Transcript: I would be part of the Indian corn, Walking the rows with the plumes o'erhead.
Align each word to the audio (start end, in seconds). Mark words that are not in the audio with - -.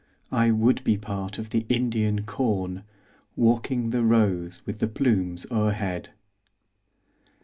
I 0.31 0.49
would 0.49 0.83
be 0.83 0.97
part 0.97 1.37
of 1.37 1.51
the 1.51 1.63
Indian 1.69 2.23
corn, 2.23 2.81
Walking 3.35 3.91
the 3.91 4.01
rows 4.01 4.59
with 4.65 4.79
the 4.79 4.87
plumes 4.87 5.45
o'erhead. 5.51 6.09